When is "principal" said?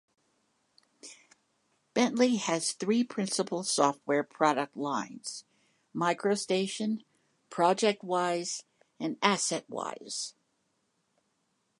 3.03-3.61